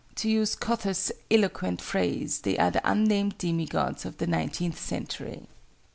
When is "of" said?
4.03-4.17